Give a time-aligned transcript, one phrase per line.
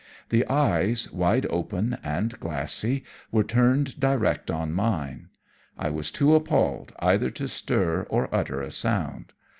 [0.29, 5.27] The eyes, wide open and glassy, were turned direct on mine.
[5.77, 9.33] I was too appalled either to stir or utter a sound.